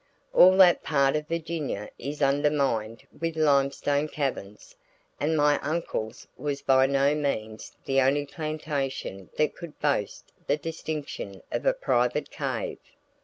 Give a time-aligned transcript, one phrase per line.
[0.33, 4.75] All that part of Virginia is undermined with limestone caverns,
[5.19, 11.43] and my uncle's was by no means the only plantation that could boast the distinction
[11.51, 12.79] of a private cave.